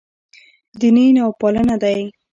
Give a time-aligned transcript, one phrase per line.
[0.79, 1.99] دیني نوپالنه دی.